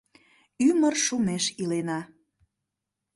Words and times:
Ӱмыр 0.67 0.95
шумеш 1.05 1.45
илена... 1.63 1.99